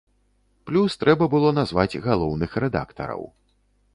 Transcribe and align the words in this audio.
Плюс 0.69 0.95
трэба 1.03 1.27
было 1.33 1.51
назваць 1.59 2.01
галоўных 2.07 2.57
рэдактараў. 2.63 3.21